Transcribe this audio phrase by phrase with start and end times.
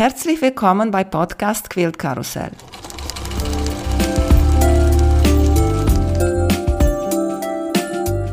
[0.00, 2.52] Herzlich willkommen bei Podcast Quilt Karussell.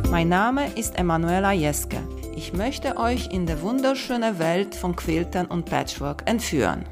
[0.09, 1.97] Mein Name ist Emanuela Jeske.
[2.38, 6.85] Ich möchte euch in die wunderschöne Welt von Quiltern und Patchwork entführen.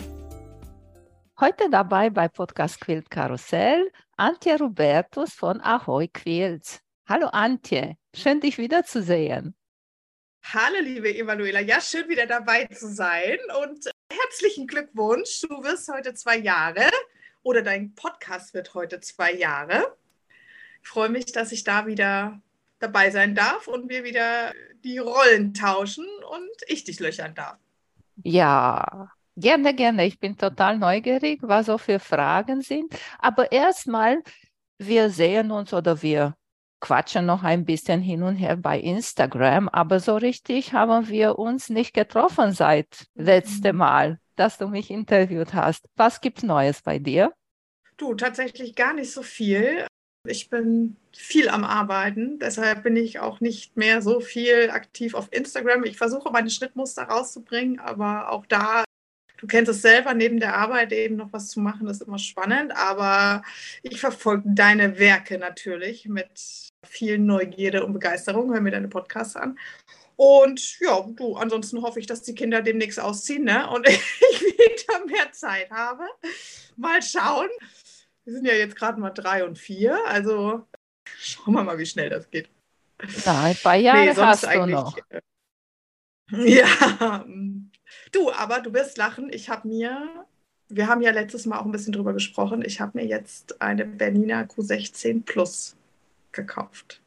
[1.39, 6.81] Heute dabei bei Podcast Quilt Karussell Antje Robertus von Ahoy Quilts.
[7.07, 9.55] Hallo Antje, schön dich wiederzusehen.
[10.53, 15.41] Hallo liebe Emanuela, ja schön wieder dabei zu sein und herzlichen Glückwunsch.
[15.41, 16.87] Du wirst heute zwei Jahre
[17.41, 19.97] oder dein Podcast wird heute zwei Jahre.
[20.83, 22.39] Ich freue mich, dass ich da wieder
[22.77, 24.53] dabei sein darf und wir wieder
[24.83, 27.57] die Rollen tauschen und ich dich löchern darf.
[28.23, 30.05] Ja, gerne, gerne.
[30.05, 32.93] Ich bin total neugierig, was so für Fragen sind.
[33.17, 34.21] Aber erstmal,
[34.77, 36.35] wir sehen uns oder wir
[36.85, 41.69] quatschen noch ein bisschen hin und her bei Instagram, aber so richtig haben wir uns
[41.69, 43.79] nicht getroffen seit letztem mhm.
[43.79, 45.87] Mal, dass du mich interviewt hast.
[45.95, 47.33] Was gibt's Neues bei dir?
[47.97, 49.87] Du, tatsächlich gar nicht so viel.
[50.27, 55.27] Ich bin viel am Arbeiten, deshalb bin ich auch nicht mehr so viel aktiv auf
[55.31, 55.85] Instagram.
[55.85, 58.83] Ich versuche meine Schnittmuster rauszubringen, aber auch da
[59.37, 62.75] Du kennst es selber, neben der Arbeit eben noch was zu machen, ist immer spannend.
[62.75, 63.43] Aber
[63.83, 66.64] ich verfolge deine Werke natürlich mit
[66.95, 68.53] viel Neugierde und Begeisterung.
[68.53, 69.59] Hör mir deine Podcasts an.
[70.15, 73.69] Und ja, du, ansonsten hoffe ich, dass die Kinder demnächst ausziehen ne?
[73.69, 76.05] und ich wieder mehr Zeit habe.
[76.77, 77.49] Mal schauen.
[78.23, 79.99] Wir sind ja jetzt gerade mal drei und vier.
[80.07, 80.65] Also
[81.05, 82.49] schauen wir mal, wie schnell das geht.
[83.25, 84.97] Ja, ein paar Jahre nee, hast du noch.
[85.09, 85.21] Äh,
[86.55, 87.25] ja,
[88.11, 89.29] Du, aber du wirst lachen.
[89.31, 90.25] Ich habe mir,
[90.69, 93.85] wir haben ja letztes Mal auch ein bisschen drüber gesprochen, ich habe mir jetzt eine
[93.85, 95.75] Bernina Q16 Plus
[96.35, 97.01] gekauft.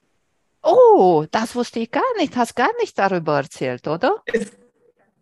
[0.63, 2.37] Oh, das wusste ich gar nicht.
[2.37, 4.23] Hast gar nicht darüber erzählt, oder?
[4.27, 4.57] Ist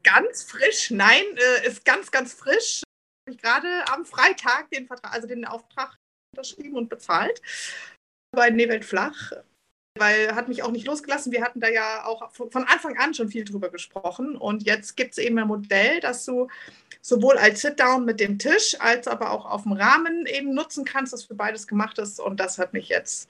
[0.02, 0.90] ganz frisch.
[0.90, 2.82] Nein, äh, ist ganz, ganz frisch.
[3.28, 5.96] Ich gerade am Freitag den Vertrag, also den Auftrag
[6.32, 7.42] unterschrieben und bezahlt
[8.32, 9.32] bei Newelt Flach
[9.98, 11.32] weil hat mich auch nicht losgelassen.
[11.32, 14.36] Wir hatten da ja auch von Anfang an schon viel drüber gesprochen.
[14.36, 16.48] Und jetzt gibt es eben ein Modell, das du
[17.00, 21.12] sowohl als Sit-Down mit dem Tisch als aber auch auf dem Rahmen eben nutzen kannst,
[21.12, 22.20] das für beides gemacht ist.
[22.20, 23.28] Und das hat mich jetzt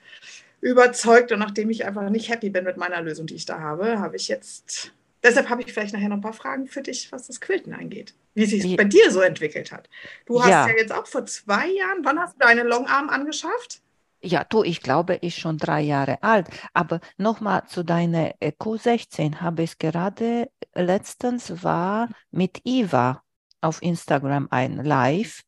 [0.61, 1.31] überzeugt.
[1.31, 4.15] Und nachdem ich einfach nicht happy bin mit meiner Lösung, die ich da habe, habe
[4.15, 4.91] ich jetzt.
[5.23, 8.13] Deshalb habe ich vielleicht nachher noch ein paar Fragen für dich, was das Quilten angeht.
[8.35, 9.89] Wie sich es bei dir so entwickelt hat.
[10.25, 10.67] Du hast ja.
[10.67, 13.81] ja jetzt auch vor zwei Jahren, wann hast du deine Longarm angeschafft?
[14.21, 16.47] Ja, du, ich glaube, ist schon drei Jahre alt.
[16.73, 23.23] Aber nochmal zu deiner äh, Q16 habe ich gerade letztens war mit Iva
[23.61, 25.43] auf Instagram ein Live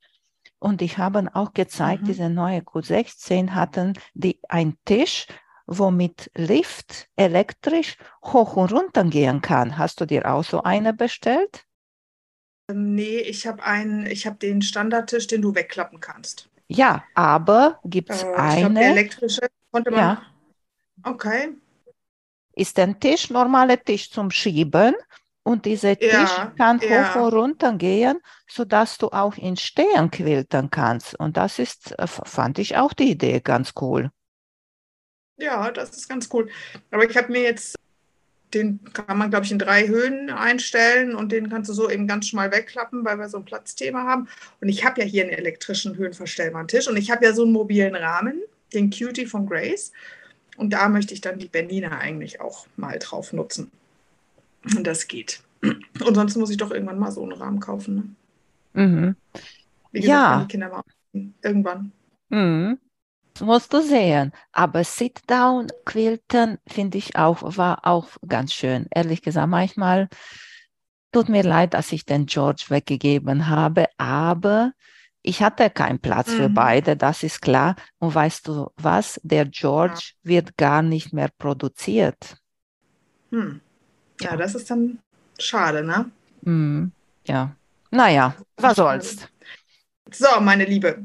[0.59, 2.07] und ich habe auch gezeigt, mhm.
[2.07, 5.27] diese neue Q16 hatten die einen Tisch,
[5.65, 9.77] wo mit Lift elektrisch hoch und runter gehen kann.
[9.77, 11.65] Hast du dir auch so eine bestellt?
[12.71, 16.49] Nee, ich habe einen, ich habe den Standardtisch, den du wegklappen kannst.
[16.67, 18.79] Ja, aber gibt es äh, eine.
[18.79, 19.99] Glaub, elektrische konnte man.
[19.99, 20.21] Ja.
[21.03, 21.55] Okay.
[22.53, 24.93] Ist ein Tisch, normaler Tisch zum Schieben
[25.43, 27.13] und dieser Tisch ja, kann ja.
[27.15, 31.19] hoch und runter gehen, sodass du auch in Stehen quiltern kannst.
[31.19, 34.11] Und das ist, äh, fand ich auch die Idee ganz cool.
[35.37, 36.49] Ja, das ist ganz cool.
[36.91, 37.75] Aber ich habe mir jetzt
[38.53, 42.07] den kann man, glaube ich, in drei Höhen einstellen und den kannst du so eben
[42.07, 44.27] ganz schmal wegklappen, weil wir so ein Platzthema haben.
[44.59, 47.51] Und ich habe ja hier einen elektrischen höhenverstellbaren Tisch und ich habe ja so einen
[47.51, 48.41] mobilen Rahmen,
[48.73, 49.91] den Cutie von Grace.
[50.57, 53.71] Und da möchte ich dann die Bernina eigentlich auch mal drauf nutzen.
[54.83, 55.41] Das geht.
[55.61, 58.15] Und sonst muss ich doch irgendwann mal so einen Rahmen kaufen.
[58.73, 58.85] Ne?
[58.85, 59.15] Mhm.
[59.91, 60.41] Wie gesagt, ja.
[60.41, 60.83] die Kinder mal
[61.41, 61.91] irgendwann.
[62.29, 62.79] Mhm
[63.41, 64.31] musst du sehen.
[64.51, 68.87] Aber Sit-Down-Quilten finde ich auch, war auch ganz schön.
[68.91, 70.09] Ehrlich gesagt, manchmal
[71.11, 74.73] tut mir leid, dass ich den George weggegeben habe, aber
[75.21, 76.37] ich hatte keinen Platz mhm.
[76.37, 77.75] für beide, das ist klar.
[77.97, 79.19] Und weißt du was?
[79.23, 80.29] Der George ja.
[80.29, 82.37] wird gar nicht mehr produziert.
[83.31, 83.61] Hm.
[84.21, 84.99] Ja, das ist dann
[85.37, 86.11] schade, ne?
[86.41, 86.91] Mhm.
[87.25, 87.55] Ja.
[87.91, 89.27] Naja, was soll's.
[90.11, 91.03] So, meine Liebe,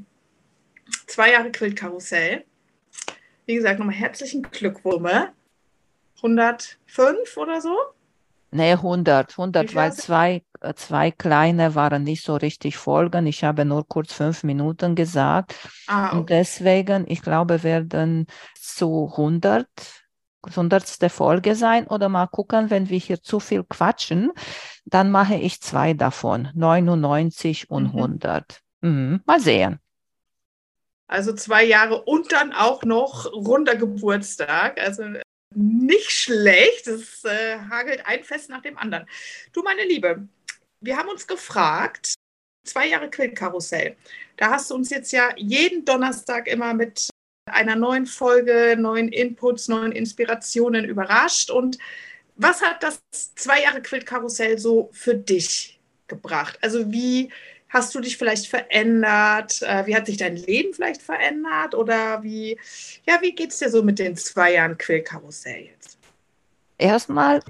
[1.06, 2.44] zwei Jahre Quiltkarussell.
[3.46, 5.28] Wie gesagt, nochmal herzlichen Glückwunsch.
[6.16, 7.76] 105 oder so?
[8.50, 9.32] Nee, 100.
[9.32, 13.26] 100, weil zwei, äh, zwei kleine waren nicht so richtig folgen.
[13.26, 15.55] Ich habe nur kurz fünf Minuten gesagt.
[15.87, 16.17] Ah, okay.
[16.17, 19.67] Und deswegen, ich glaube, werden zu 100
[20.55, 24.32] hundertste Folge sein oder mal gucken, wenn wir hier zu viel quatschen,
[24.85, 28.00] dann mache ich zwei davon, 99 und mhm.
[28.00, 28.61] 100.
[28.81, 29.20] Mhm.
[29.25, 29.79] Mal sehen.
[31.06, 34.81] Also zwei Jahre und dann auch noch runder Geburtstag.
[34.81, 35.05] Also
[35.55, 36.87] nicht schlecht.
[36.87, 39.06] Es äh, hagelt ein Fest nach dem anderen.
[39.52, 40.26] Du, meine Liebe,
[40.81, 42.14] wir haben uns gefragt,
[42.64, 43.96] zwei Jahre Quillkarussell.
[44.37, 47.08] Da hast du uns jetzt ja jeden Donnerstag immer mit
[47.55, 51.51] einer neuen Folge, neuen Inputs, neuen Inspirationen überrascht.
[51.51, 51.79] Und
[52.37, 56.59] was hat das zwei Jahre Quillkarussell so für dich gebracht?
[56.62, 57.31] Also wie
[57.69, 59.62] hast du dich vielleicht verändert?
[59.62, 61.75] Äh, wie hat sich dein Leben vielleicht verändert?
[61.75, 62.59] Oder wie,
[63.06, 65.99] ja, wie geht es dir so mit den zwei Jahren Quillkarussell jetzt?
[66.79, 67.41] Erstmal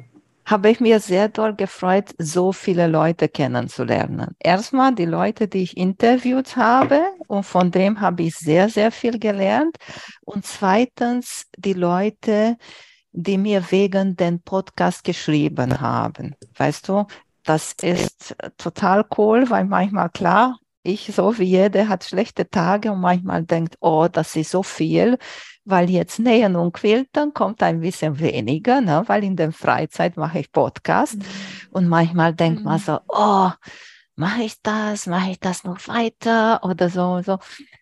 [0.46, 4.36] habe ich mir sehr doll gefreut, so viele Leute kennenzulernen.
[4.38, 9.18] Erstmal die Leute, die ich interviewt habe und von dem habe ich sehr, sehr viel
[9.18, 9.76] gelernt.
[10.22, 12.56] Und zweitens die Leute,
[13.12, 16.34] die mir wegen den Podcast geschrieben haben.
[16.56, 17.06] Weißt du,
[17.44, 23.00] das ist total cool, weil manchmal klar, ich so wie jeder hat schlechte Tage und
[23.00, 25.18] manchmal denkt, oh, das ist so viel
[25.64, 29.02] weil jetzt Nähen und Quilten kommt ein bisschen weniger, ne?
[29.06, 31.24] weil in der Freizeit mache ich Podcast mhm.
[31.70, 32.64] und manchmal denkt mhm.
[32.66, 33.50] man so, oh,
[34.16, 37.38] mache ich das, mache ich das noch weiter oder so so.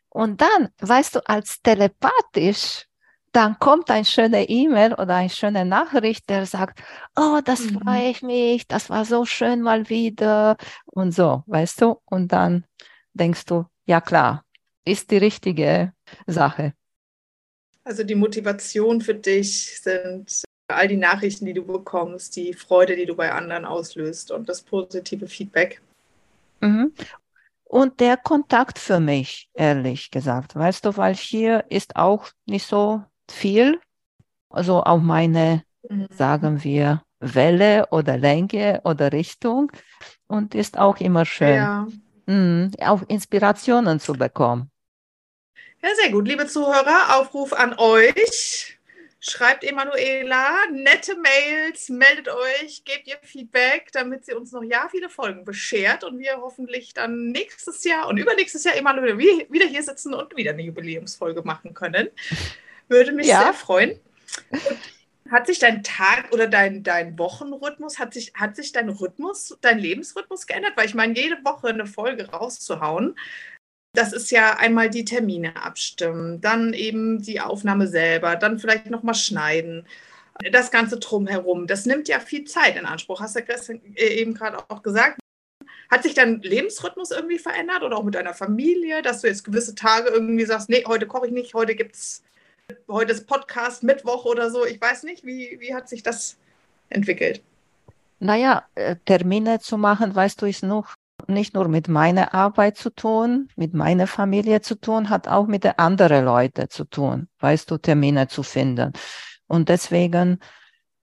[0.08, 2.86] Und dann, weißt du, als telepathisch,
[3.32, 6.82] dann kommt ein schöner E-Mail oder eine schöne Nachricht, der sagt,
[7.16, 7.80] oh, das mhm.
[7.80, 11.96] freue ich mich, das war so schön mal wieder und so, weißt du?
[12.04, 12.66] Und dann
[13.14, 14.44] denkst du, ja klar,
[14.84, 15.92] ist die richtige
[16.26, 16.74] Sache.
[17.84, 23.06] Also die Motivation für dich sind all die Nachrichten, die du bekommst, die Freude, die
[23.06, 25.80] du bei anderen auslöst und das positive Feedback.
[26.60, 26.92] Mhm.
[27.64, 33.02] Und der Kontakt für mich, ehrlich gesagt, weißt du, weil hier ist auch nicht so
[33.30, 33.80] viel,
[34.50, 36.06] also auch meine, mhm.
[36.10, 39.72] sagen wir, Welle oder Länge oder Richtung
[40.26, 41.86] und ist auch immer schön, ja.
[42.26, 44.71] mh, auch Inspirationen zu bekommen.
[45.84, 46.28] Ja, sehr gut.
[46.28, 48.78] Liebe Zuhörer, Aufruf an euch.
[49.18, 55.08] Schreibt Emanuela nette Mails, meldet euch, gebt ihr Feedback, damit sie uns noch ja viele
[55.08, 60.14] Folgen beschert und wir hoffentlich dann nächstes Jahr und übernächstes Jahr Emanuela wieder hier sitzen
[60.14, 62.08] und wieder eine Jubiläumsfolge machen können.
[62.88, 63.42] Würde mich ja.
[63.42, 63.98] sehr freuen.
[64.50, 64.78] Und
[65.32, 69.78] hat sich dein Tag oder dein, dein Wochenrhythmus, hat sich, hat sich dein Rhythmus, dein
[69.78, 70.72] Lebensrhythmus geändert?
[70.76, 73.16] Weil ich meine, jede Woche eine Folge rauszuhauen,
[73.92, 79.14] das ist ja einmal die Termine abstimmen, dann eben die Aufnahme selber, dann vielleicht nochmal
[79.14, 79.86] schneiden,
[80.50, 81.66] das Ganze drumherum.
[81.66, 83.20] Das nimmt ja viel Zeit in Anspruch.
[83.20, 85.20] Hast du äh, eben gerade auch gesagt.
[85.90, 89.74] Hat sich dein Lebensrhythmus irgendwie verändert oder auch mit deiner Familie, dass du jetzt gewisse
[89.74, 92.22] Tage irgendwie sagst, nee, heute koche ich nicht, heute gibt's,
[92.88, 94.64] heute ist Podcast, Mittwoch oder so.
[94.64, 96.38] Ich weiß nicht, wie, wie hat sich das
[96.88, 97.42] entwickelt?
[98.20, 100.94] Naja, äh, Termine zu machen, weißt du, ist noch
[101.32, 105.64] nicht nur mit meiner Arbeit zu tun, mit meiner Familie zu tun, hat auch mit
[105.64, 108.92] den anderen Leuten zu tun, weißt du, Termine zu finden.
[109.46, 110.38] Und deswegen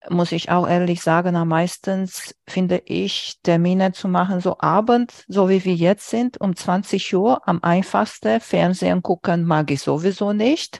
[0.10, 2.10] muss ich auch ehrlich sagen, am meisten
[2.48, 7.48] finde ich Termine zu machen, so Abend, so wie wir jetzt sind, um 20 Uhr
[7.48, 8.39] am einfachsten.
[8.39, 10.80] Fernsehen gucken mag ich sowieso nicht.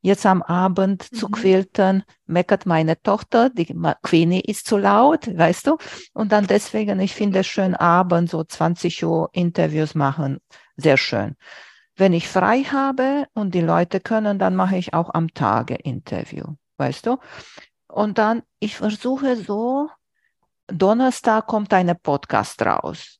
[0.00, 1.16] Jetzt am Abend mhm.
[1.16, 3.66] zu quilten, meckert meine Tochter, die
[4.02, 5.78] Queenie ist zu laut, weißt du?
[6.12, 10.38] Und dann deswegen, ich finde es schön, Abend so 20 Uhr Interviews machen,
[10.76, 11.36] sehr schön.
[11.96, 16.44] Wenn ich frei habe und die Leute können, dann mache ich auch am Tage Interview,
[16.78, 17.18] weißt du?
[17.88, 19.90] Und dann, ich versuche so,
[20.68, 23.19] Donnerstag kommt eine Podcast raus.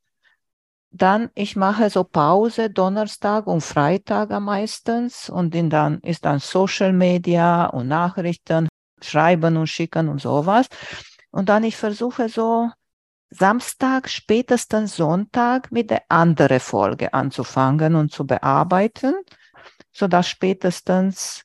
[0.92, 6.92] Dann, ich mache so Pause Donnerstag und Freitag am meistens und dann ist dann Social
[6.92, 8.68] Media und Nachrichten,
[9.00, 10.66] schreiben und schicken und sowas.
[11.30, 12.70] Und dann ich versuche so
[13.30, 19.14] Samstag, spätestens Sonntag mit der anderen Folge anzufangen und zu bearbeiten,
[19.92, 21.44] so dass spätestens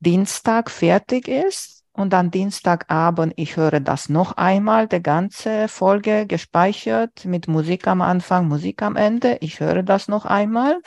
[0.00, 7.24] Dienstag fertig ist und dann Dienstagabend, ich höre das noch einmal, die ganze Folge gespeichert
[7.24, 9.38] mit Musik am Anfang, Musik am Ende.
[9.40, 10.80] Ich höre das noch einmal,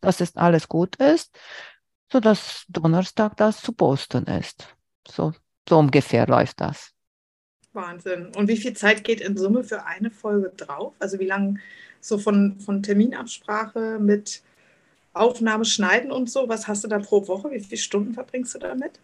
[0.00, 1.36] dass es alles gut ist,
[2.12, 4.74] so dass Donnerstag das zu posten ist.
[5.08, 5.32] So,
[5.68, 6.92] so ungefähr läuft das.
[7.72, 8.32] Wahnsinn.
[8.36, 10.92] Und wie viel Zeit geht in Summe für eine Folge drauf?
[10.98, 11.54] Also wie lange
[12.00, 14.42] so von, von Terminabsprache mit
[15.12, 17.50] Aufnahme, Schneiden und so, was hast du da pro Woche?
[17.50, 19.00] Wie viele Stunden verbringst du damit?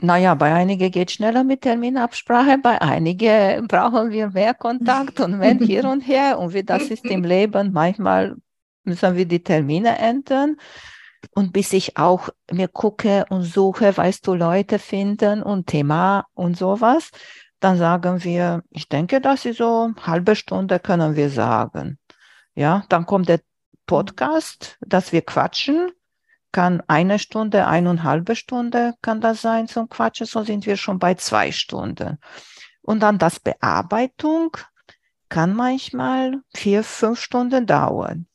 [0.00, 5.54] Naja, bei einigen geht schneller mit Terminabsprache, bei einigen brauchen wir mehr Kontakt und mehr
[5.60, 6.38] hier und her.
[6.38, 8.36] Und wie das ist im Leben, manchmal
[8.84, 10.56] müssen wir die Termine ändern.
[11.34, 16.56] Und bis ich auch mir gucke und suche, weißt du, Leute finden und Thema und
[16.56, 17.10] sowas,
[17.58, 21.98] dann sagen wir, ich denke, das ist so eine halbe Stunde, können wir sagen.
[22.54, 23.40] Ja, dann kommt der
[23.86, 25.90] Podcast, dass wir quatschen
[26.52, 31.14] kann eine Stunde, eineinhalb Stunde kann das sein zum Quatschen, so sind wir schon bei
[31.14, 32.18] zwei Stunden.
[32.82, 34.56] Und dann das Bearbeitung
[35.28, 38.26] kann manchmal vier, fünf Stunden dauern.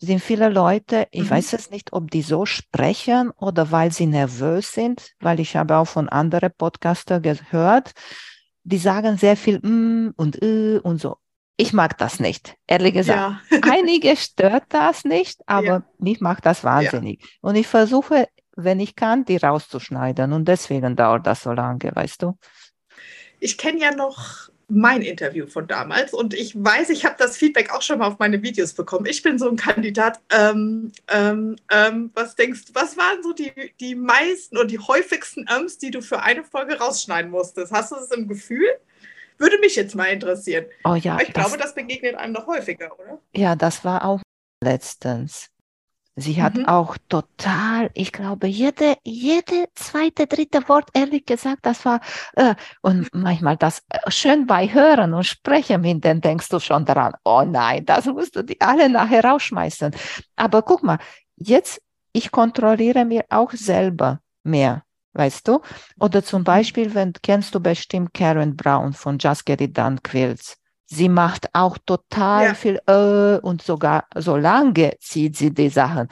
[0.00, 1.30] Es sind viele Leute, ich mhm.
[1.30, 5.76] weiß es nicht, ob die so sprechen oder weil sie nervös sind, weil ich habe
[5.76, 7.92] auch von anderen Podcaster gehört,
[8.62, 11.16] die sagen sehr viel mm und äh und so.
[11.60, 13.38] Ich mag das nicht, ehrlich gesagt.
[13.50, 13.60] Ja.
[13.70, 15.82] Einige stört das nicht, aber ja.
[15.98, 17.20] mich macht das wahnsinnig.
[17.20, 17.28] Ja.
[17.42, 20.32] Und ich versuche, wenn ich kann, die rauszuschneiden.
[20.32, 22.38] Und deswegen dauert das so lange, weißt du?
[23.40, 27.74] Ich kenne ja noch mein Interview von damals und ich weiß, ich habe das Feedback
[27.74, 29.04] auch schon mal auf meine Videos bekommen.
[29.04, 30.20] Ich bin so ein Kandidat.
[30.30, 35.46] Ähm, ähm, ähm, was denkst du, was waren so die, die meisten und die häufigsten
[35.50, 37.72] Öms, die du für eine Folge rausschneiden musstest?
[37.72, 38.68] Hast du das im Gefühl?
[39.40, 40.66] Würde mich jetzt mal interessieren.
[40.84, 41.14] Oh ja.
[41.14, 43.18] Aber ich das, glaube, das begegnet einem noch häufiger, oder?
[43.34, 44.20] Ja, das war auch
[44.62, 45.48] letztens.
[46.14, 46.66] Sie hat mhm.
[46.66, 52.00] auch total, ich glaube, jede, jede zweite, dritte Wort, ehrlich gesagt, das war,
[52.36, 56.84] äh, und manchmal das äh, schön bei Hören und Sprechen mit denen denkst du schon
[56.84, 59.94] daran, oh nein, das musst du die alle nachher rausschmeißen.
[60.36, 60.98] Aber guck mal,
[61.36, 61.80] jetzt,
[62.12, 64.82] ich kontrolliere mir auch selber mehr,
[65.12, 65.60] weißt du?
[65.98, 66.44] Oder zum mhm.
[66.44, 70.56] Beispiel, wenn, kennst du bestimmt Karen Brown von Just Get It Done Quills.
[70.86, 72.54] Sie macht auch total ja.
[72.54, 76.08] viel äh, und sogar so lange zieht sie die Sachen.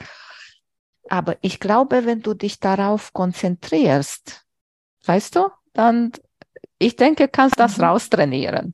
[1.09, 4.45] Aber ich glaube, wenn du dich darauf konzentrierst,
[5.05, 6.11] weißt du, dann,
[6.77, 7.85] ich denke, kannst das mhm.
[7.85, 8.73] raustrainieren.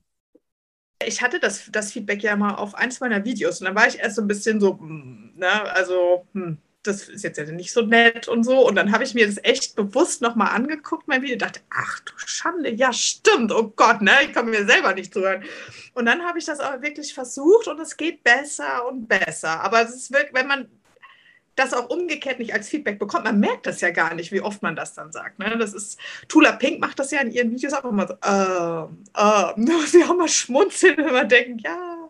[1.04, 3.98] Ich hatte das, das Feedback ja mal auf eins meiner Videos und dann war ich
[3.98, 8.28] erst so ein bisschen so, hm, ne, also, hm, das ist jetzt nicht so nett
[8.28, 8.66] und so.
[8.66, 12.12] Und dann habe ich mir das echt bewusst nochmal angeguckt, mein Video, dachte, ach du
[12.16, 15.44] Schande, ja stimmt, oh Gott, ne, ich kann mir selber nicht zuhören.
[15.94, 19.60] Und dann habe ich das aber wirklich versucht und es geht besser und besser.
[19.60, 20.68] Aber es ist wirklich, wenn man
[21.56, 24.62] das auch umgekehrt nicht als Feedback bekommt, man merkt das ja gar nicht, wie oft
[24.62, 25.38] man das dann sagt.
[25.38, 25.56] Ne?
[25.58, 29.86] Das ist, Tula Pink macht das ja in ihren Videos auch immer so, äh, äh,
[29.86, 32.08] sie haben mal schmunzeln, wenn man denkt, ja,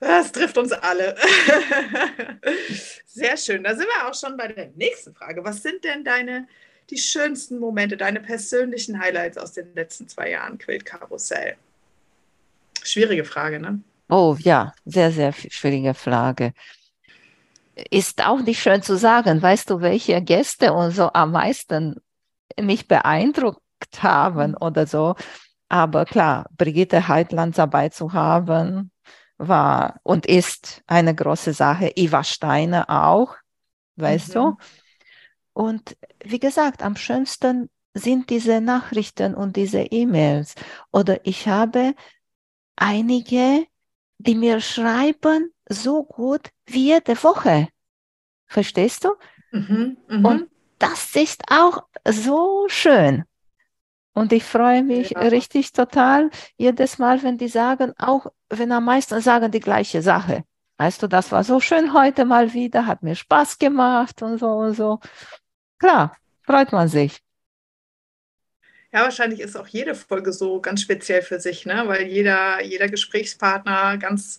[0.00, 1.16] das trifft uns alle.
[3.06, 3.64] Sehr schön.
[3.64, 5.44] Da sind wir auch schon bei der nächsten Frage.
[5.44, 6.46] Was sind denn deine
[6.90, 11.56] die schönsten Momente, deine persönlichen Highlights aus den letzten zwei Jahren Quiltkarussell?
[12.82, 13.80] Schwierige Frage, ne?
[14.08, 16.52] Oh ja, sehr, sehr schwierige Frage.
[17.90, 19.42] Ist auch nicht schön zu sagen.
[19.42, 22.00] Weißt du, welche Gäste und so am meisten
[22.58, 23.60] mich beeindruckt
[23.98, 24.56] haben mhm.
[24.60, 25.16] oder so?
[25.68, 28.92] Aber klar, Brigitte Heitland dabei zu haben,
[29.38, 31.92] war und ist eine große Sache.
[31.94, 33.36] Iva Steiner auch,
[33.96, 34.32] weißt mhm.
[34.32, 34.56] du?
[35.52, 40.54] Und wie gesagt, am schönsten sind diese Nachrichten und diese E-Mails.
[40.92, 41.94] Oder ich habe
[42.76, 43.66] einige,
[44.18, 47.68] die mir schreiben so gut wie jede Woche.
[48.46, 49.14] Verstehst du?
[49.50, 50.28] Mhm, mh.
[50.28, 53.24] Und das ist auch so schön.
[54.12, 55.20] Und ich freue mich ja.
[55.20, 60.44] richtig total jedes Mal, wenn die sagen, auch wenn am meisten sagen die gleiche Sache.
[60.78, 64.48] Weißt du, das war so schön heute mal wieder, hat mir Spaß gemacht und so
[64.48, 65.00] und so.
[65.78, 67.18] Klar, freut man sich.
[68.92, 71.82] Ja, wahrscheinlich ist auch jede Folge so ganz speziell für sich, ne?
[71.86, 74.38] weil jeder, jeder Gesprächspartner ganz,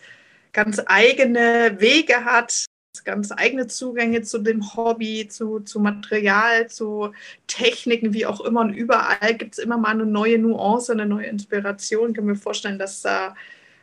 [0.53, 2.65] ganz eigene Wege hat,
[3.03, 7.13] ganz eigene Zugänge zu dem Hobby, zu, zu Material, zu
[7.47, 8.61] Techniken, wie auch immer.
[8.61, 12.09] Und überall gibt es immer mal eine neue Nuance, eine neue Inspiration.
[12.09, 13.35] Ich kann mir vorstellen, dass da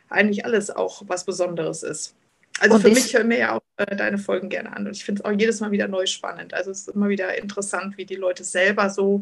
[0.09, 2.15] eigentlich alles auch was Besonderes ist.
[2.59, 4.87] Also und für mich hören mir ja auch äh, deine Folgen gerne an.
[4.87, 6.53] Und ich finde es auch jedes Mal wieder neu spannend.
[6.53, 9.21] Also es ist immer wieder interessant, wie die Leute selber so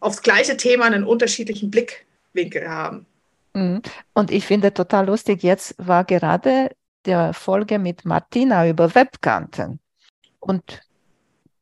[0.00, 3.06] aufs gleiche Thema einen unterschiedlichen Blickwinkel haben.
[3.54, 3.82] Mhm.
[4.14, 6.70] Und ich finde total lustig, jetzt war gerade
[7.04, 9.78] der Folge mit Martina über Webkanten.
[10.40, 10.82] Und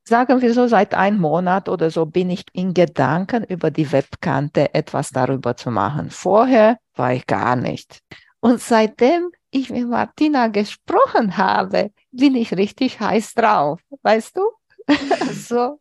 [0.05, 4.75] sagen wir so, seit einem Monat oder so bin ich in Gedanken über die Webkante
[4.75, 6.11] etwas darüber zu machen.
[6.11, 8.01] Vorher war ich gar nicht.
[8.41, 13.81] Und seitdem ich mit Martina gesprochen habe, bin ich richtig heiß drauf.
[14.03, 14.51] Weißt du?
[15.33, 15.77] so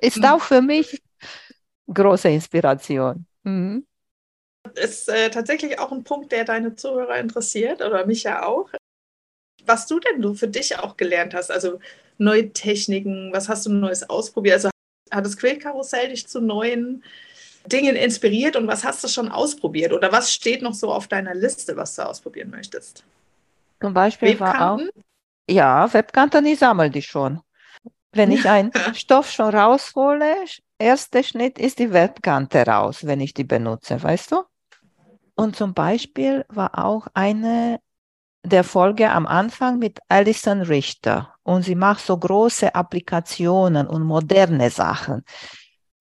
[0.00, 1.00] ist auch für mich
[1.92, 3.26] große Inspiration.
[3.42, 3.86] Mhm.
[4.74, 8.70] Ist äh, tatsächlich auch ein Punkt, der deine Zuhörer interessiert oder mich ja auch
[9.66, 11.78] was du denn du für dich auch gelernt hast, also
[12.18, 14.54] neue Techniken, was hast du Neues ausprobiert?
[14.54, 14.70] Also
[15.10, 17.04] hat das Quälkarussell dich zu neuen
[17.66, 19.92] Dingen inspiriert und was hast du schon ausprobiert?
[19.92, 23.04] Oder was steht noch so auf deiner Liste, was du ausprobieren möchtest?
[23.80, 24.58] Zum Beispiel Webkanten?
[24.58, 25.02] war auch,
[25.48, 27.40] ja, Webkanten, ich sammle die schon.
[28.12, 30.36] Wenn ich einen Stoff schon raushole,
[30.78, 34.42] erster Schnitt ist die Webkante raus, wenn ich die benutze, weißt du?
[35.34, 37.80] Und zum Beispiel war auch eine
[38.42, 44.70] der Folge am Anfang mit Alison Richter und sie macht so große Applikationen und moderne
[44.70, 45.24] Sachen.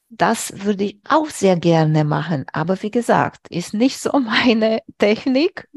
[0.10, 2.46] Das würde ich auch sehr gerne machen.
[2.52, 5.70] Aber wie gesagt, ist nicht so meine Technik.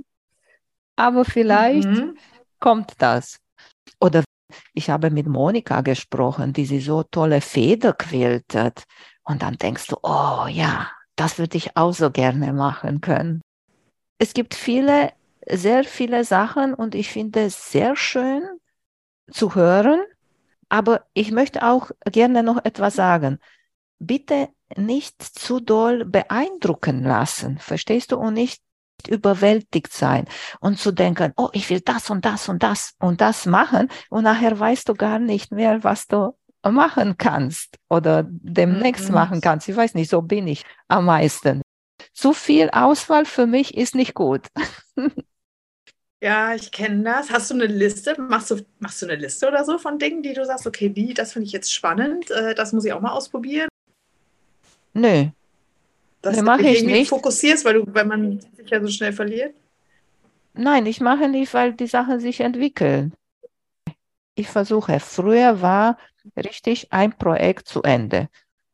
[0.97, 2.17] Aber vielleicht mhm.
[2.59, 3.39] kommt das.
[4.01, 4.25] Oder
[4.75, 8.85] ich habe mit Monika gesprochen, die sie so tolle Feder quiltet.
[9.25, 13.41] Und dann denkst du, oh ja, das würde ich auch so gerne machen können.
[14.19, 15.13] Es gibt viele,
[15.49, 18.43] sehr viele Sachen und ich finde es sehr schön
[19.31, 20.01] zu hören.
[20.69, 23.39] Aber ich möchte auch gerne noch etwas sagen.
[24.07, 28.17] Bitte nicht zu doll beeindrucken lassen, verstehst du?
[28.17, 28.63] Und nicht
[29.09, 30.27] überwältigt sein
[30.61, 34.23] und zu denken, oh, ich will das und das und das und das machen und
[34.25, 39.15] nachher weißt du gar nicht mehr, was du machen kannst oder demnächst mhm.
[39.15, 39.69] machen kannst.
[39.69, 41.63] Ich weiß nicht, so bin ich am meisten.
[42.13, 44.47] Zu viel Auswahl für mich ist nicht gut.
[46.25, 47.33] Ja, ich kenne das.
[47.33, 48.15] Hast du eine Liste?
[48.17, 51.15] Machst du, machst du eine Liste oder so von Dingen, die du sagst, okay, die,
[51.15, 53.67] das finde ich jetzt spannend, äh, das muss ich auch mal ausprobieren?
[54.95, 55.27] Nö.
[56.21, 57.09] Dass nee, dich irgendwie nicht.
[57.09, 59.55] fokussierst, weil, du, weil man sich ja so schnell verliert?
[60.55, 63.15] Nein, ich mache nicht, weil die Sachen sich entwickeln.
[64.35, 65.99] Ich versuche, früher war
[66.37, 68.29] richtig ein Projekt zu Ende,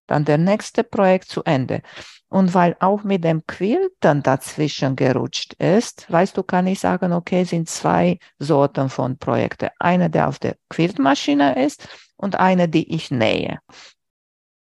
[0.06, 1.82] dann der nächste Projekt zu Ende.
[2.30, 7.44] Und weil auch mit dem Quilten dazwischen gerutscht ist, weißt du, kann ich sagen, okay,
[7.44, 9.70] sind zwei Sorten von Projekten.
[9.78, 13.60] Eine, der auf der Quiltmaschine ist und eine, die ich nähe.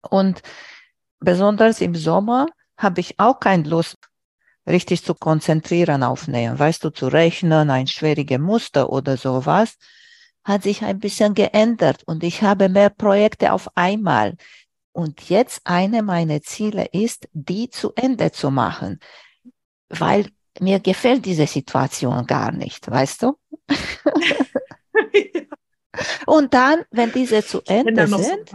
[0.09, 0.41] Und
[1.23, 3.97] besonders im Sommer habe ich auch keine Lust,
[4.67, 6.57] richtig zu konzentrieren auf Nähen.
[6.57, 9.77] Weißt du, zu rechnen, ein schwierige Muster oder sowas,
[10.43, 14.35] hat sich ein bisschen geändert und ich habe mehr Projekte auf einmal.
[14.91, 18.99] Und jetzt eine meiner Ziele ist, die zu Ende zu machen,
[19.89, 20.27] weil
[20.59, 23.37] mir gefällt diese Situation gar nicht, weißt du?
[26.25, 28.51] Und dann, wenn diese zu Ende sind,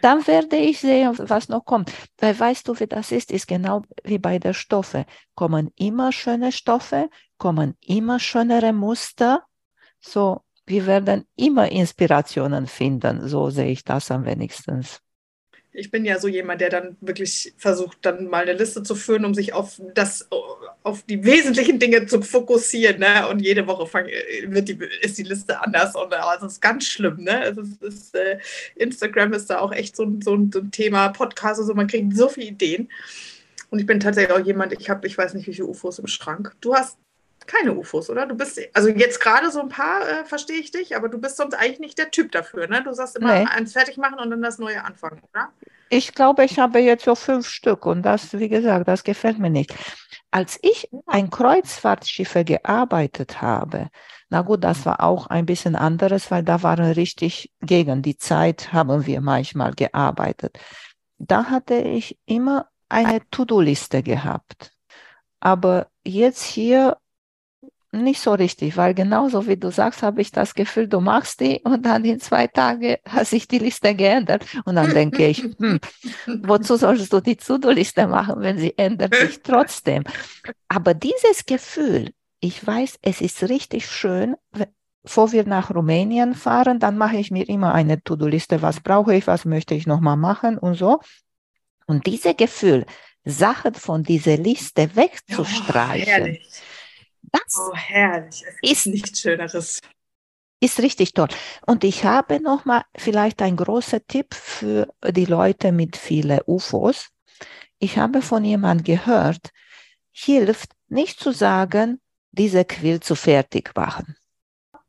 [0.00, 1.92] dann werde ich sehen, was noch kommt.
[2.18, 5.06] Weil weißt du, wie das ist, ist genau wie bei der Stoffe.
[5.34, 9.44] Kommen immer schöne Stoffe, kommen immer schönere Muster.
[10.00, 13.28] So, wir werden immer Inspirationen finden.
[13.28, 14.84] So sehe ich das am wenigsten
[15.74, 19.24] ich bin ja so jemand, der dann wirklich versucht, dann mal eine Liste zu führen,
[19.24, 20.28] um sich auf das,
[20.82, 23.00] auf die wesentlichen Dinge zu fokussieren.
[23.00, 23.26] Ne?
[23.28, 24.06] Und jede Woche fang,
[24.46, 25.94] wird die, ist die Liste anders.
[25.94, 27.24] Und es ist ganz schlimm.
[27.24, 27.38] Ne?
[27.38, 28.38] Also ist, äh,
[28.76, 32.28] Instagram ist da auch echt so, so, so ein Thema, Podcast, also man kriegt so
[32.28, 32.90] viele Ideen.
[33.70, 36.06] Und ich bin tatsächlich auch jemand, ich habe, ich weiß nicht, wie viele UFOs im
[36.06, 36.54] Schrank.
[36.60, 36.98] Du hast
[37.46, 38.26] keine UFOs, oder?
[38.26, 41.36] Du bist, also jetzt gerade so ein paar äh, verstehe ich dich, aber du bist
[41.36, 42.82] sonst eigentlich nicht der Typ dafür, ne?
[42.82, 43.46] Du sagst immer nee.
[43.48, 45.50] eins fertig machen und dann das neue anfangen, oder?
[45.88, 49.50] Ich glaube, ich habe jetzt so fünf Stück und das, wie gesagt, das gefällt mir
[49.50, 49.74] nicht.
[50.30, 53.90] Als ich ein Kreuzfahrtschiffe gearbeitet habe,
[54.30, 58.72] na gut, das war auch ein bisschen anderes, weil da waren richtig gegen die Zeit
[58.72, 60.58] haben wir manchmal gearbeitet.
[61.18, 64.72] Da hatte ich immer eine To-Do-Liste gehabt.
[65.40, 66.96] Aber jetzt hier
[67.92, 71.60] nicht so richtig, weil genauso wie du sagst, habe ich das Gefühl, du machst die
[71.62, 74.44] und dann in zwei Tagen hat sich die Liste geändert.
[74.64, 75.78] Und dann denke ich, hm,
[76.42, 80.04] wozu sollst du die To-Do-Liste machen, wenn sie ändert sich trotzdem?
[80.68, 84.36] Aber dieses Gefühl, ich weiß, es ist richtig schön,
[85.02, 89.26] bevor wir nach Rumänien fahren, dann mache ich mir immer eine To-Do-Liste, was brauche ich,
[89.26, 91.00] was möchte ich nochmal machen und so.
[91.86, 92.86] Und dieses Gefühl,
[93.24, 96.71] Sachen von dieser Liste wegzustreichen, oh,
[97.22, 98.44] das oh, herrlich.
[98.62, 99.80] Es ist nichts Schöneres.
[100.60, 101.28] Ist richtig toll.
[101.66, 107.08] Und ich habe noch mal vielleicht ein großer Tipp für die Leute mit vielen UFOs.
[107.78, 109.50] Ich habe von jemandem gehört,
[110.12, 114.14] hilft nicht zu sagen, diese Quill zu fertig machen.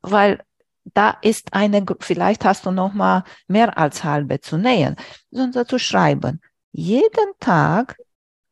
[0.00, 0.44] Weil
[0.84, 4.96] da ist eine, vielleicht hast du noch mal mehr als halbe zu nähen,
[5.30, 6.40] sondern zu schreiben.
[6.72, 7.96] Jeden Tag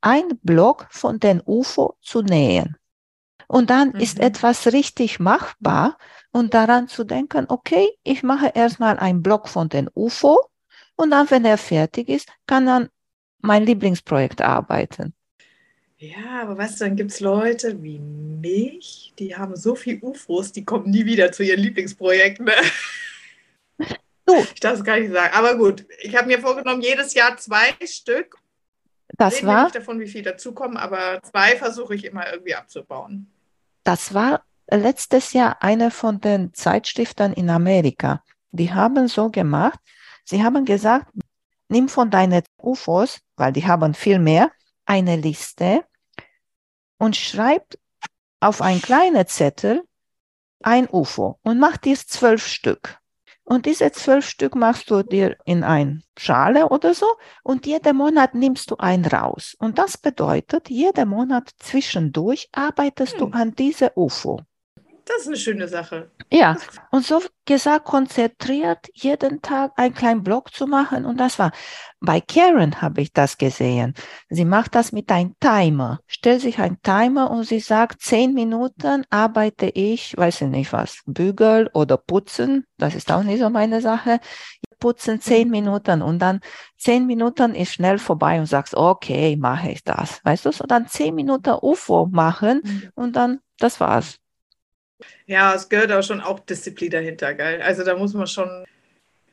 [0.00, 2.76] ein Block von den UFO zu nähen.
[3.52, 4.00] Und dann mhm.
[4.00, 5.98] ist etwas richtig machbar
[6.30, 10.40] und daran zu denken, okay, ich mache erstmal einen Block von den UFO
[10.96, 12.88] und dann, wenn er fertig ist, kann dann
[13.42, 15.12] mein Lieblingsprojekt arbeiten.
[15.98, 20.52] Ja, aber weißt du, dann gibt es Leute wie mich, die haben so viel UFOs,
[20.52, 22.46] die kommen nie wieder zu ihren Lieblingsprojekten.
[22.46, 22.54] Ne?
[24.24, 24.36] Du.
[24.54, 25.34] Ich darf es gar nicht sagen.
[25.34, 28.38] Aber gut, ich habe mir vorgenommen, jedes Jahr zwei Stück.
[29.08, 29.64] Das Reden war.
[29.64, 33.31] nicht davon, wie viel dazukommen, aber zwei versuche ich immer irgendwie abzubauen.
[33.84, 38.22] Das war letztes Jahr eine von den Zeitstiftern in Amerika.
[38.50, 39.78] Die haben so gemacht,
[40.24, 41.06] sie haben gesagt,
[41.68, 44.50] nimm von deinen UFOs, weil die haben viel mehr,
[44.84, 45.84] eine Liste
[46.98, 47.78] und schreib
[48.40, 49.82] auf ein kleiner Zettel
[50.62, 53.01] ein UFO und mach dies zwölf Stück.
[53.44, 57.06] Und diese zwölf Stück machst du dir in ein Schale oder so
[57.42, 59.56] und jeden Monat nimmst du einen raus.
[59.58, 63.18] Und das bedeutet, jeden Monat zwischendurch arbeitest hm.
[63.18, 64.40] du an diese UFO.
[65.12, 66.10] Das ist eine schöne Sache.
[66.30, 66.56] Ja,
[66.90, 71.52] und so gesagt, konzentriert jeden Tag einen kleinen Blog zu machen und das war.
[72.00, 73.94] Bei Karen habe ich das gesehen.
[74.30, 76.00] Sie macht das mit einem Timer.
[76.06, 81.02] Stellt sich einen Timer und sie sagt, zehn Minuten arbeite ich, weiß ich nicht was,
[81.06, 82.64] bügel oder putzen.
[82.78, 84.18] Das ist auch nicht so meine Sache.
[84.80, 85.52] Putzen zehn mhm.
[85.52, 86.40] Minuten und dann
[86.78, 90.20] zehn Minuten ist schnell vorbei und sagst, okay, mache ich das.
[90.24, 92.90] Weißt du, so dann zehn Minuten UFO machen mhm.
[92.94, 94.21] und dann, das war's.
[95.26, 97.62] Ja, es gehört auch schon auch Disziplin dahinter, geil.
[97.62, 98.64] Also da muss man schon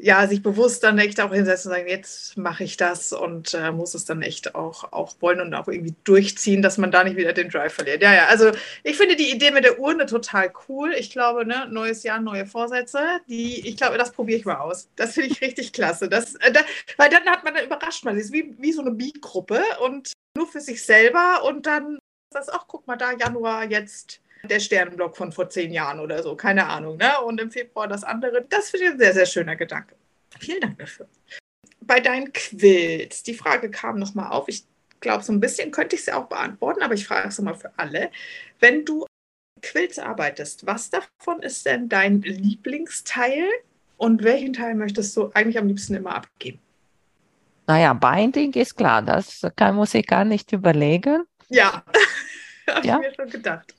[0.02, 3.72] ja, sich bewusst dann echt auch hinsetzen und sagen, jetzt mache ich das und äh,
[3.74, 7.18] muss es dann echt auch, auch wollen und auch irgendwie durchziehen, dass man da nicht
[7.18, 8.02] wieder den Drive verliert.
[8.02, 8.52] Ja, ja, also
[8.84, 10.94] ich finde die Idee mit der Urne total cool.
[10.98, 14.88] Ich glaube, ne, neues Jahr, neue Vorsätze, die, ich glaube, das probiere ich mal aus.
[14.96, 16.08] Das finde ich richtig klasse.
[16.08, 16.62] Das, äh, da,
[16.96, 20.48] weil dann hat man, dann überrascht man sich, wie, wie so eine Bi-Gruppe und nur
[20.48, 22.00] für sich selber und dann
[22.32, 26.36] das auch, guck mal da, Januar jetzt der Sternenblock von vor zehn Jahren oder so,
[26.36, 26.98] keine Ahnung.
[26.98, 27.20] Ne?
[27.26, 28.46] Und im Februar das andere.
[28.50, 29.96] Das finde ich ein sehr, sehr schöner Gedanke.
[30.40, 31.08] Vielen Dank dafür.
[31.82, 34.48] Bei deinen Quills, die Frage kam nochmal auf.
[34.48, 34.66] Ich
[35.00, 37.72] glaube, so ein bisschen könnte ich sie auch beantworten, aber ich frage es nochmal für
[37.78, 38.12] alle.
[38.60, 39.06] Wenn du
[39.62, 43.46] Quills arbeitest, was davon ist denn dein Lieblingsteil
[43.98, 46.60] und welchen Teil möchtest du eigentlich am liebsten immer abgeben?
[47.68, 51.24] Naja, Binding ist klar, das kann, muss ich gar nicht überlegen.
[51.50, 51.84] Ja,
[52.70, 53.00] habe ja?
[53.00, 53.76] ich mir schon gedacht.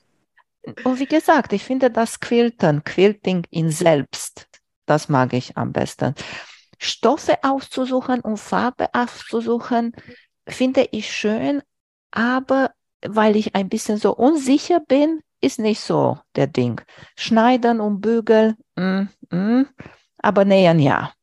[0.83, 4.47] Und wie gesagt, ich finde das Quilten, Quilting in selbst,
[4.85, 6.13] das mag ich am besten.
[6.77, 9.93] Stoffe auszusuchen und Farbe auszusuchen,
[10.47, 11.61] finde ich schön,
[12.11, 12.71] aber
[13.05, 16.81] weil ich ein bisschen so unsicher bin, ist nicht so der Ding.
[17.17, 19.65] Schneiden und bügeln, mm, mm,
[20.19, 21.13] aber nähen ja.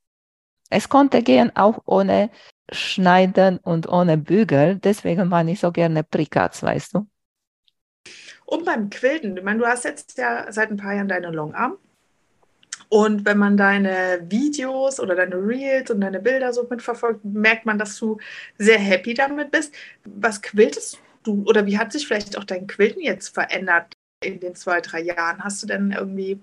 [0.70, 2.31] Es konnte gehen auch ohne
[2.70, 7.09] Schneiden und ohne Bügel, deswegen war ich so gerne Prikats, weißt du.
[8.48, 11.76] Und beim Quilten, ich meine, du hast jetzt ja seit ein paar Jahren deine Longarm.
[12.88, 17.78] Und wenn man deine Videos oder deine Reels und deine Bilder so mitverfolgt, merkt man,
[17.78, 18.16] dass du
[18.56, 19.74] sehr happy damit bist.
[20.06, 23.92] Was quiltest du oder wie hat sich vielleicht auch dein Quilten jetzt verändert
[24.24, 25.44] in den zwei, drei Jahren?
[25.44, 26.40] Hast du denn irgendwie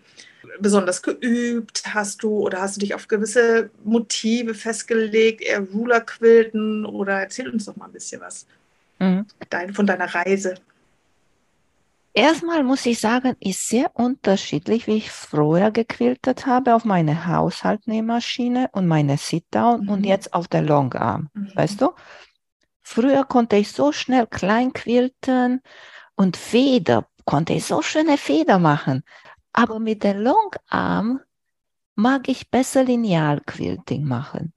[0.60, 1.82] besonders geübt?
[1.92, 7.50] Hast du oder hast du dich auf gewisse Motive festgelegt, eher Ruler quilten oder erzähl
[7.50, 8.46] uns doch mal ein bisschen was
[9.00, 9.26] mhm.
[9.50, 10.54] Dein, von deiner Reise.
[12.18, 18.70] Erstmal muss ich sagen, ist sehr unterschiedlich, wie ich früher gequiltet habe auf meine Haushaltnähmaschine
[18.72, 19.90] und meine Sit-Down mhm.
[19.90, 21.30] und jetzt auf der Longarm.
[21.34, 21.52] Mhm.
[21.54, 21.92] Weißt du?
[22.82, 25.62] Früher konnte ich so schnell klein quilten
[26.16, 29.04] und Feder, konnte ich so schöne Feder machen.
[29.52, 31.20] Aber mit der Longarm
[31.96, 34.54] mag ich besser Lineal-Quilting machen.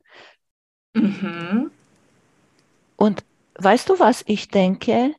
[0.94, 1.72] Mhm.
[2.94, 3.24] Und
[3.56, 5.16] weißt du, was ich denke?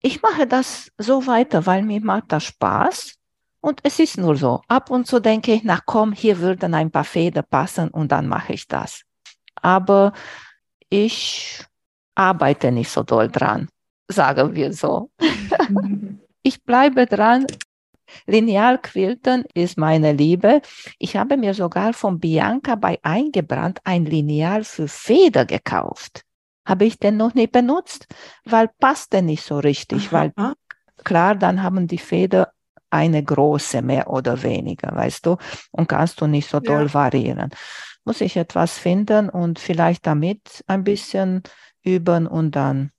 [0.00, 3.14] Ich mache das so weiter, weil mir macht das Spaß.
[3.60, 4.62] Und es ist nur so.
[4.68, 8.28] Ab und zu denke ich, na komm, hier würden ein paar Feder passen und dann
[8.28, 9.02] mache ich das.
[9.56, 10.12] Aber
[10.88, 11.64] ich
[12.14, 13.68] arbeite nicht so doll dran,
[14.06, 15.10] sagen wir so.
[16.42, 17.46] ich bleibe dran.
[18.26, 20.62] Lineal Quilten ist meine Liebe.
[20.98, 26.24] Ich habe mir sogar von Bianca bei Eingebrannt ein Lineal für Feder gekauft
[26.68, 28.06] habe ich den noch nicht benutzt,
[28.44, 30.12] weil passte nicht so richtig, Aha.
[30.12, 30.54] weil
[31.02, 32.52] klar, dann haben die Feder
[32.90, 35.36] eine große mehr oder weniger, weißt du,
[35.72, 36.94] und kannst du nicht so doll ja.
[36.94, 37.50] variieren.
[38.04, 41.42] Muss ich etwas finden und vielleicht damit ein bisschen
[41.82, 42.90] üben und dann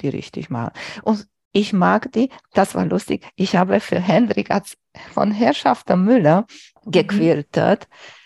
[0.00, 0.72] die richtig machen.
[1.02, 4.50] Und ich mag die, das war lustig, ich habe für Hendrik
[5.12, 6.46] von Herrschafter Müller
[6.84, 6.90] mhm.
[6.90, 7.88] gequiltet.
[7.88, 8.23] Mhm.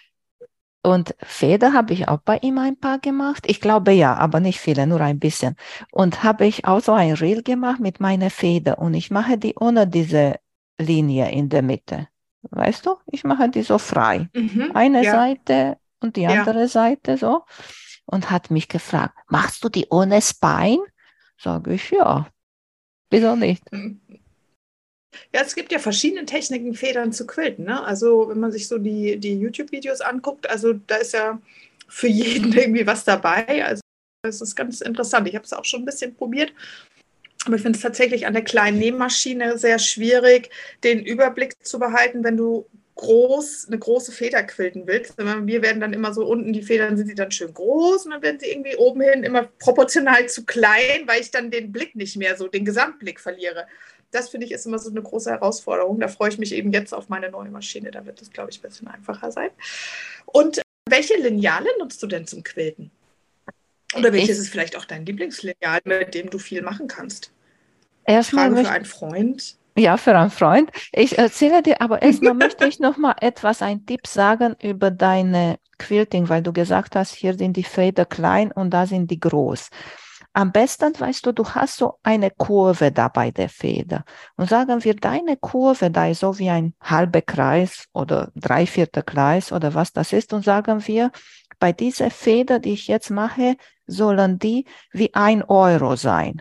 [0.82, 3.44] Und Feder habe ich auch bei ihm ein paar gemacht.
[3.46, 5.56] Ich glaube ja, aber nicht viele, nur ein bisschen.
[5.90, 8.78] Und habe ich auch so ein Reel gemacht mit meiner Feder.
[8.78, 10.36] Und ich mache die ohne diese
[10.78, 12.08] Linie in der Mitte.
[12.42, 12.96] Weißt du?
[13.06, 14.28] Ich mache die so frei.
[14.34, 15.12] Mhm, Eine ja.
[15.12, 16.68] Seite und die andere ja.
[16.68, 17.42] Seite so.
[18.06, 20.82] Und hat mich gefragt, machst du die ohne Spine?
[21.36, 22.26] Sage ich, ja.
[23.10, 23.70] Wieso nicht?
[23.72, 24.00] Mhm.
[25.34, 27.64] Ja, es gibt ja verschiedene Techniken, Federn zu quilten.
[27.64, 27.82] Ne?
[27.84, 31.40] Also wenn man sich so die, die YouTube-Videos anguckt, also da ist ja
[31.88, 33.64] für jeden irgendwie was dabei.
[33.64, 33.80] Also
[34.22, 35.28] das ist ganz interessant.
[35.28, 36.52] Ich habe es auch schon ein bisschen probiert.
[37.46, 40.50] Aber ich finde es tatsächlich an der kleinen Nähmaschine sehr schwierig,
[40.84, 42.66] den Überblick zu behalten, wenn du
[42.98, 45.16] groß, eine große Feder quilten willst.
[45.16, 48.22] Wir werden dann immer so unten, die Federn sind sie dann schön groß und dann
[48.22, 52.16] werden sie irgendwie oben hin immer proportional zu klein, weil ich dann den Blick nicht
[52.16, 53.66] mehr so, den Gesamtblick verliere.
[54.10, 56.00] Das finde ich ist immer so eine große Herausforderung.
[56.00, 57.90] Da freue ich mich eben jetzt auf meine neue Maschine.
[57.90, 59.50] Da wird es, glaube ich, ein bisschen einfacher sein.
[60.26, 62.90] Und welche Lineale nutzt du denn zum Quilten?
[63.94, 67.32] Oder welches ich, ist vielleicht auch dein Lieblingslineal, mit dem du viel machen kannst?
[68.04, 69.56] Erstmal Frage für einen Freund.
[69.76, 70.70] Ja, für einen Freund.
[70.92, 75.58] Ich erzähle dir, aber erstmal möchte ich noch mal etwas, ein Tipp sagen über deine
[75.78, 79.70] Quilting, weil du gesagt hast, hier sind die Feder klein und da sind die groß.
[80.38, 84.04] Am besten, weißt du, du hast so eine Kurve da bei der Feder.
[84.36, 89.50] Und sagen wir, deine Kurve da ist so wie ein halber Kreis oder dreiviertel Kreis
[89.50, 90.32] oder was das ist.
[90.32, 91.10] Und sagen wir,
[91.58, 93.56] bei dieser Feder, die ich jetzt mache,
[93.88, 96.40] sollen die wie ein Euro sein.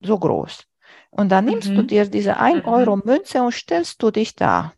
[0.00, 0.64] So groß.
[1.10, 1.74] Und dann nimmst mhm.
[1.74, 2.72] du dir diese 1 mhm.
[2.72, 4.72] Euro Münze und stellst du dich da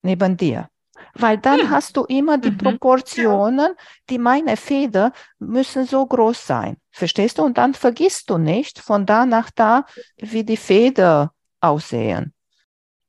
[0.00, 0.70] neben dir.
[1.14, 1.70] Weil dann mhm.
[1.70, 2.58] hast du immer die mhm.
[2.58, 3.74] Proportionen,
[4.10, 6.76] die meine Feder müssen so groß sein.
[6.90, 7.42] Verstehst du?
[7.42, 12.32] Und dann vergisst du nicht von da nach da, wie die Feder aussehen.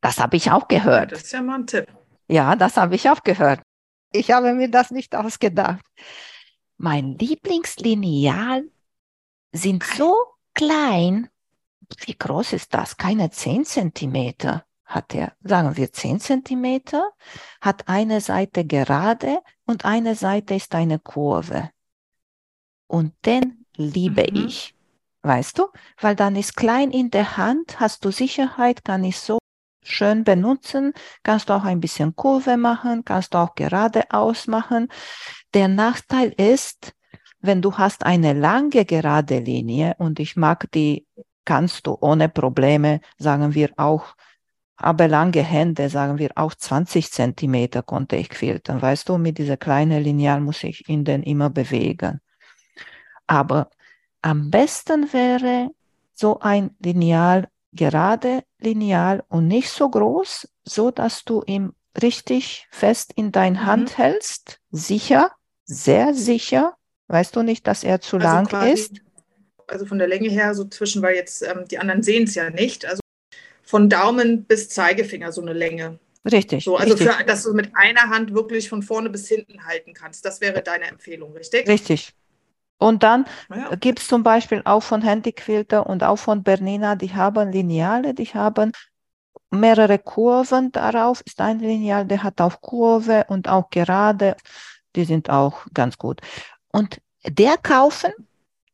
[0.01, 1.11] Das habe ich auch gehört.
[1.11, 1.87] Ja, das ist ja mal ein Tipp.
[2.27, 3.61] Ja, das habe ich auch gehört.
[4.11, 5.83] Ich habe mir das nicht ausgedacht.
[6.77, 8.63] Mein Lieblingslineal
[9.51, 10.15] sind so
[10.53, 11.29] klein,
[12.05, 12.97] wie groß ist das?
[12.97, 17.11] Keine 10 Zentimeter hat er, sagen wir 10 Zentimeter,
[17.61, 21.71] hat eine Seite gerade und eine Seite ist eine Kurve.
[22.87, 24.47] Und den liebe mhm.
[24.47, 24.75] ich,
[25.23, 25.67] weißt du?
[25.99, 29.39] Weil dann ist klein in der Hand, hast du Sicherheit, kann ich so
[29.81, 30.93] schön benutzen,
[31.23, 34.87] kannst du auch ein bisschen Kurve machen, kannst du auch geradeaus machen.
[35.53, 36.93] Der Nachteil ist,
[37.39, 41.05] wenn du hast eine lange gerade Linie und ich mag die
[41.45, 44.15] kannst du ohne Probleme, sagen wir auch,
[44.77, 48.81] aber lange Hände, sagen wir auch 20 Zentimeter konnte ich quilten.
[48.81, 52.21] Weißt du, mit dieser kleinen Lineal muss ich ihn dann immer bewegen.
[53.27, 53.69] Aber
[54.21, 55.71] am besten wäre
[56.13, 63.13] so ein Lineal, gerade Lineal und nicht so groß, so dass du ihn richtig fest
[63.15, 63.65] in dein mhm.
[63.65, 65.31] Hand hältst, sicher,
[65.63, 66.75] sehr sicher.
[67.07, 69.01] Weißt du nicht, dass er zu also lang ist?
[69.67, 72.49] also von der Länge her so zwischen, weil jetzt ähm, die anderen sehen es ja
[72.49, 72.99] nicht, also
[73.75, 75.99] von Daumen bis Zeigefinger so eine Länge.
[76.31, 76.63] Richtig.
[76.63, 77.11] So, also richtig.
[77.11, 80.23] Für, dass du mit einer Hand wirklich von vorne bis hinten halten kannst.
[80.23, 81.67] Das wäre deine Empfehlung, richtig?
[81.67, 82.13] Richtig.
[82.77, 83.75] Und dann ja.
[83.75, 88.27] gibt es zum Beispiel auch von Handyquilter und auch von Bernina, die haben Lineale, die
[88.27, 88.71] haben
[89.51, 91.19] mehrere Kurven darauf.
[91.25, 94.37] Ist ein Lineal, der hat auch Kurve und auch gerade.
[94.95, 96.21] Die sind auch ganz gut.
[96.71, 98.13] Und der kaufen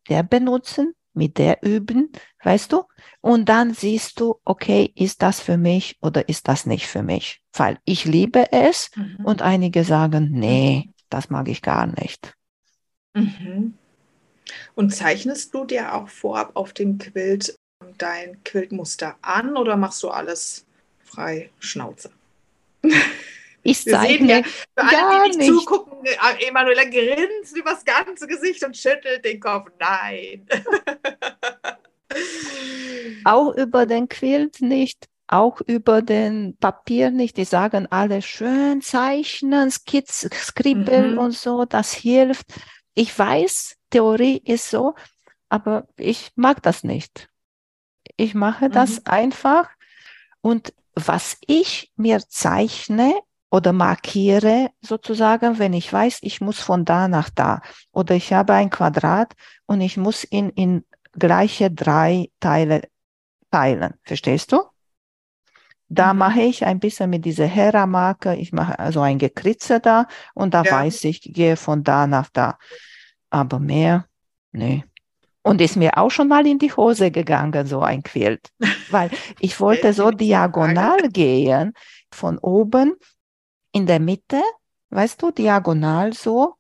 [0.10, 2.12] der benutzen, mit der üben,
[2.44, 2.84] weißt du?
[3.22, 7.42] Und dann siehst du, okay, ist das für mich oder ist das nicht für mich?
[7.54, 9.26] Weil ich liebe es mhm.
[9.26, 10.94] und einige sagen, nee, mhm.
[11.10, 12.34] das mag ich gar nicht.
[13.14, 13.74] Mhm.
[14.76, 17.56] Und zeichnest du dir auch vorab auf dem Quilt
[17.98, 20.66] dein Quiltmuster an oder machst du alles
[21.04, 22.12] frei Schnauze?
[23.64, 28.64] Ich zeige ja, für alle, gar die nicht zugucken, äh, Emanuela grinst übers ganze Gesicht
[28.64, 29.70] und schüttelt den Kopf.
[29.80, 30.48] Nein.
[33.24, 37.38] auch über den Quilt nicht, auch über den Papier nicht.
[37.38, 41.20] Die sagen alle schön zeichnen, Skizz, Skribbeln mhm.
[41.20, 42.48] und so, das hilft.
[42.96, 44.96] Ich weiß, Theorie ist so,
[45.50, 47.30] aber ich mag das nicht.
[48.18, 49.04] Ich mache das mhm.
[49.06, 49.70] einfach
[50.42, 53.14] und was ich mir zeichne,
[53.52, 57.62] oder markiere sozusagen, wenn ich weiß, ich muss von da nach da
[57.92, 59.34] oder ich habe ein Quadrat
[59.66, 62.84] und ich muss ihn in gleiche drei Teile
[63.52, 63.94] teilen.
[64.04, 64.64] Verstehst du?
[65.90, 66.20] Da mhm.
[66.20, 70.64] mache ich ein bisschen mit dieser Hera-Marke, ich mache also ein Gekritze da und da
[70.64, 70.72] ja.
[70.72, 72.58] weiß ich, ich gehe von da nach da.
[73.30, 74.06] Aber mehr,
[74.54, 74.86] nee.
[75.44, 78.50] Und ist mir auch schon mal in die Hose gegangen, so ein Quilt.
[78.92, 79.10] Weil
[79.40, 81.74] ich wollte so diagonal gehen,
[82.12, 82.94] von oben
[83.72, 84.42] in der Mitte,
[84.90, 86.56] weißt du, diagonal so.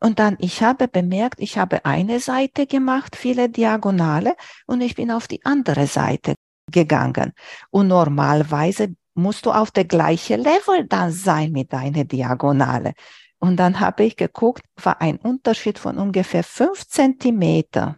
[0.00, 4.36] Und dann, ich habe bemerkt, ich habe eine Seite gemacht, viele Diagonale,
[4.66, 6.34] und ich bin auf die andere Seite
[6.70, 7.32] gegangen.
[7.70, 12.94] Und normalerweise musst du auf der gleichen Level dann sein mit deiner Diagonale.
[13.38, 17.96] Und dann habe ich geguckt, war ein Unterschied von ungefähr fünf Zentimeter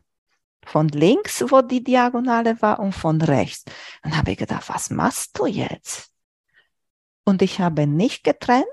[0.64, 3.64] von links, wo die Diagonale war, und von rechts.
[4.02, 6.10] Dann habe ich gedacht, was machst du jetzt?
[7.26, 8.64] Und ich habe nicht getrennt.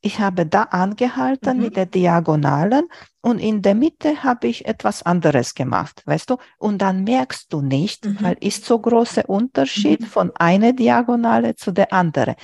[0.00, 1.62] Ich habe da angehalten mhm.
[1.64, 2.88] mit der Diagonalen
[3.20, 6.36] und in der Mitte habe ich etwas anderes gemacht, weißt du?
[6.56, 8.18] Und dann merkst du nicht, mhm.
[8.20, 10.06] weil ist so großer Unterschied mhm.
[10.06, 12.36] von einer Diagonale zu der anderen.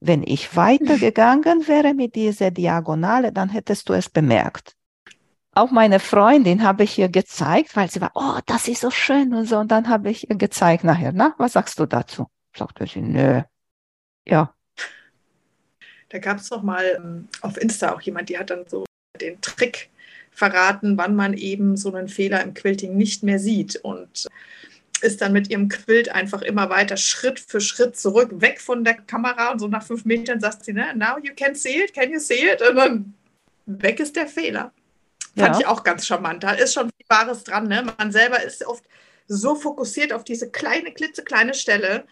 [0.00, 4.76] Wenn ich weitergegangen wäre mit dieser Diagonale, dann hättest du es bemerkt.
[5.54, 9.34] auch meine Freundin habe ich ihr gezeigt, weil sie war, oh, das ist so schön
[9.34, 9.58] und so.
[9.58, 12.26] Und dann habe ich ihr gezeigt nachher, na, was sagst du dazu?
[12.54, 13.42] Sagte sie, nö.
[14.26, 14.54] Ja.
[16.08, 18.84] Da gab es noch mal ähm, auf Insta auch jemand, die hat dann so
[19.20, 19.90] den Trick
[20.30, 24.26] verraten, wann man eben so einen Fehler im Quilting nicht mehr sieht und
[25.00, 28.94] ist dann mit ihrem Quilt einfach immer weiter Schritt für Schritt zurück, weg von der
[28.94, 32.10] Kamera und so nach fünf Metern sagt sie, ne, now you can see it, can
[32.10, 32.62] you see it?
[32.62, 33.14] Und dann
[33.66, 34.72] weg ist der Fehler.
[35.36, 35.60] Fand ja.
[35.60, 36.42] ich auch ganz charmant.
[36.42, 37.68] Da ist schon viel Wahres dran.
[37.68, 37.86] Ne?
[37.98, 38.84] Man selber ist oft
[39.28, 42.04] so fokussiert auf diese kleine, klitzekleine Stelle,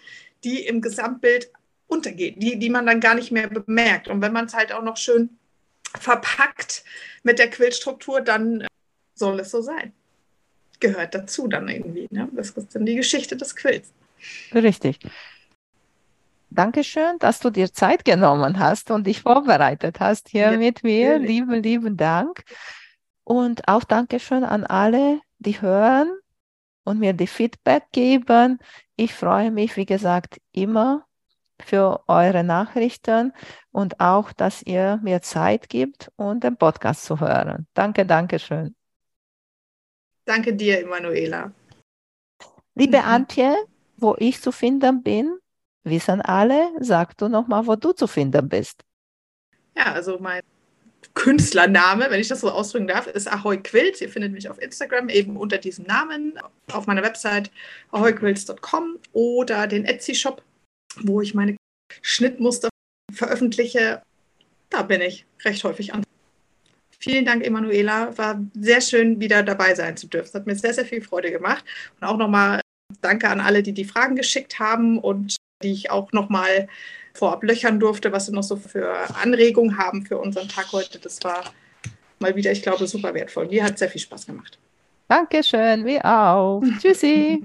[0.45, 1.51] die im Gesamtbild
[1.87, 4.09] untergeht, die, die man dann gar nicht mehr bemerkt.
[4.09, 5.39] Und wenn man es halt auch noch schön
[5.99, 6.85] verpackt
[7.23, 8.67] mit der Quiltstruktur, dann
[9.15, 9.93] soll es so sein.
[10.81, 12.07] Gehört dazu dann irgendwie.
[12.11, 12.29] Ne?
[12.33, 13.93] Das ist dann die Geschichte des Quilts.
[14.53, 14.99] Richtig.
[16.51, 21.19] Dankeschön, dass du dir Zeit genommen hast und dich vorbereitet hast hier ja, mit mir.
[21.19, 21.29] Natürlich.
[21.29, 22.45] Lieben, lieben Dank.
[23.25, 26.13] Und auch Dankeschön an alle, die hören
[26.85, 28.59] und mir die Feedback geben.
[28.95, 31.05] Ich freue mich, wie gesagt, immer
[31.63, 33.33] für eure Nachrichten
[33.73, 37.67] und auch, dass ihr mir Zeit gibt, um den Podcast zu hören.
[37.75, 38.75] Danke, danke schön.
[40.25, 41.53] Danke dir, Emanuela.
[42.75, 43.05] Liebe mhm.
[43.05, 43.57] Antje,
[43.97, 45.39] wo ich zu finden bin,
[45.85, 46.71] wissen alle.
[46.81, 48.85] Sag du nochmal, wo du zu finden bist.
[49.77, 50.43] Ja, also mein
[51.15, 54.01] Künstlername, wenn ich das so ausdrücken darf, ist Ahoy Quilt.
[54.01, 56.39] Ihr findet mich auf Instagram eben unter diesem Namen,
[56.73, 57.51] auf meiner Website
[57.93, 60.43] ahoyquilts.com oder den Etsy-Shop
[61.03, 61.57] wo ich meine
[62.03, 62.69] Schnittmuster
[63.13, 64.03] veröffentliche.
[64.71, 66.03] Da bin ich recht häufig an.
[66.99, 68.17] Vielen Dank, Emanuela.
[68.19, 70.29] War sehr schön, wieder dabei sein zu dürfen.
[70.29, 71.65] Es hat mir sehr, sehr viel Freude gemacht.
[72.01, 72.61] Und auch nochmal
[73.01, 76.69] danke an alle, die die Fragen geschickt haben und die ich auch nochmal
[77.15, 80.99] vorab löchern durfte, was sie noch so für Anregungen haben für unseren Tag heute.
[80.99, 81.45] Das war
[82.19, 83.47] mal wieder, ich glaube, super wertvoll.
[83.49, 84.59] Mir hat sehr viel Spaß gemacht.
[85.09, 86.63] Dankeschön, wie auch.
[86.81, 87.43] Tschüssi.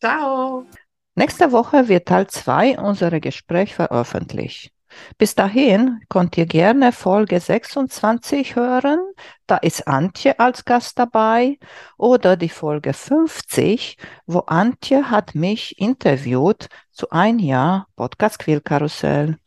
[0.00, 0.66] Ciao.
[1.16, 4.72] Nächste Woche wird Teil 2 unserer Gespräch veröffentlicht.
[5.16, 8.98] Bis dahin könnt ihr gerne Folge 26 hören,
[9.46, 11.58] da ist Antje als Gast dabei,
[11.96, 13.96] oder die Folge 50,
[14.26, 19.38] wo Antje hat mich interviewt zu ein Jahr Podcast Quillkarussell.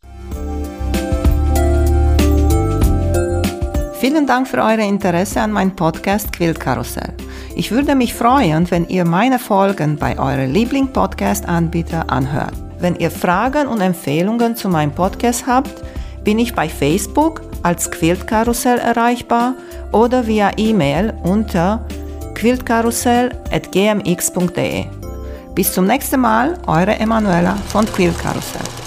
[4.00, 7.14] Vielen Dank für euer Interesse an meinem Podcast Quillkarussell.
[7.58, 12.54] Ich würde mich freuen, wenn ihr meine Folgen bei eurem Liebling-Podcast-Anbieter anhört.
[12.78, 15.74] Wenn ihr Fragen und Empfehlungen zu meinem Podcast habt,
[16.24, 19.56] bin ich bei Facebook als Quiltkarussell erreichbar
[19.91, 21.84] oder via E-Mail unter
[22.36, 24.86] quiltkarussell.gmx.de.
[25.56, 28.87] Bis zum nächsten Mal, eure Emanuela von Quiltkarussell.